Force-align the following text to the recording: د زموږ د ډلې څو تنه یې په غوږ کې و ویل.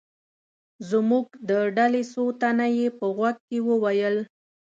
د 0.03 0.03
زموږ 0.89 1.25
د 1.49 1.51
ډلې 1.77 2.03
څو 2.11 2.23
تنه 2.41 2.67
یې 2.77 2.87
په 2.97 3.05
غوږ 3.15 3.35
کې 3.47 3.57
و 3.67 3.69
ویل. 3.83 4.17